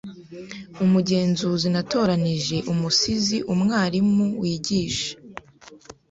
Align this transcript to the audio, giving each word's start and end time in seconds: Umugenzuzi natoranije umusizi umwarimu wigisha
Umugenzuzi 0.83 1.67
natoranije 1.75 2.57
umusizi 2.71 3.37
umwarimu 3.53 4.25
wigisha 4.41 5.11